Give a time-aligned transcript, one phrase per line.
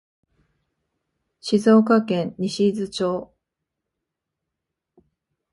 [1.41, 3.35] 静岡県西伊豆町